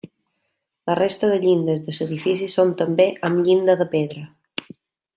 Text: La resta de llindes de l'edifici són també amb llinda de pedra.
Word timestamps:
La 0.89 0.95
resta 0.99 1.29
de 1.33 1.37
llindes 1.43 1.83
de 1.85 1.95
l'edifici 1.99 2.49
són 2.57 2.75
també 2.83 3.09
amb 3.31 3.47
llinda 3.49 3.81
de 3.83 3.91
pedra. 3.97 4.29